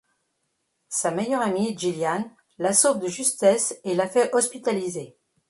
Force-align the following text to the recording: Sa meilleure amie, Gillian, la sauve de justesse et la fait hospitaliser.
Sa 0.89 1.11
meilleure 1.11 1.43
amie, 1.43 1.77
Gillian, 1.77 2.27
la 2.57 2.73
sauve 2.73 2.99
de 3.01 3.07
justesse 3.07 3.79
et 3.83 3.93
la 3.93 4.09
fait 4.09 4.33
hospitaliser. 4.33 5.15